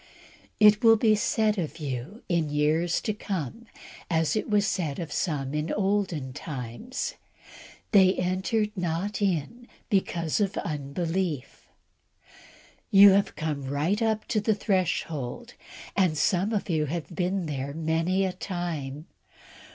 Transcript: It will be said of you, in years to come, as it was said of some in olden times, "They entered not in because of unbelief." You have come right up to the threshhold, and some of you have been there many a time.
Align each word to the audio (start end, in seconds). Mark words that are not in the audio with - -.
It 0.59 0.83
will 0.83 0.95
be 0.95 1.13
said 1.13 1.59
of 1.59 1.77
you, 1.77 2.23
in 2.27 2.49
years 2.49 3.01
to 3.01 3.13
come, 3.13 3.67
as 4.09 4.35
it 4.35 4.49
was 4.49 4.65
said 4.65 4.97
of 4.97 5.11
some 5.11 5.53
in 5.53 5.71
olden 5.71 6.33
times, 6.33 7.13
"They 7.91 8.15
entered 8.15 8.71
not 8.75 9.21
in 9.21 9.67
because 9.91 10.39
of 10.41 10.57
unbelief." 10.57 11.67
You 12.89 13.11
have 13.11 13.35
come 13.35 13.67
right 13.67 14.01
up 14.01 14.27
to 14.29 14.41
the 14.41 14.55
threshhold, 14.55 15.53
and 15.95 16.17
some 16.17 16.51
of 16.51 16.67
you 16.67 16.87
have 16.87 17.13
been 17.13 17.45
there 17.45 17.71
many 17.71 18.25
a 18.25 18.33
time. 18.33 19.05